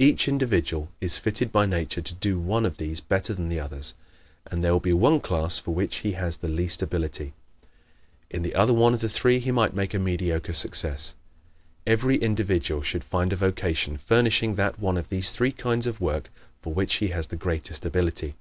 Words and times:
Each 0.00 0.26
individual 0.26 0.88
is 1.00 1.16
fitted 1.16 1.52
by 1.52 1.64
nature 1.64 2.00
to 2.02 2.14
do 2.14 2.40
one 2.40 2.66
of 2.66 2.78
these 2.78 2.98
better 3.00 3.32
than 3.34 3.48
the 3.48 3.60
others 3.60 3.94
and 4.48 4.64
there 4.64 4.72
will 4.72 4.80
be 4.80 4.92
one 4.92 5.20
class 5.20 5.58
for 5.58 5.72
which 5.72 5.98
he 5.98 6.14
has 6.14 6.38
the 6.38 6.48
least 6.48 6.82
ability. 6.82 7.34
In 8.30 8.42
the 8.42 8.56
other 8.56 8.72
one 8.74 8.94
of 8.94 9.00
the 9.00 9.08
three 9.08 9.38
he 9.38 9.52
might 9.52 9.72
make 9.72 9.94
a 9.94 10.00
mediocre 10.00 10.54
success. 10.54 11.14
Every 11.86 12.16
individual 12.16 12.82
should 12.82 13.04
find 13.04 13.32
a 13.32 13.36
vocation 13.36 13.96
furnishing 13.96 14.56
that 14.56 14.80
one 14.80 14.96
of 14.96 15.08
these 15.08 15.30
three 15.30 15.52
kinds 15.52 15.86
of 15.86 16.00
work 16.00 16.30
for 16.60 16.74
which 16.74 16.94
he 16.96 17.06
has 17.10 17.28
the 17.28 17.36
greatest 17.36 17.86
ability. 17.86 18.34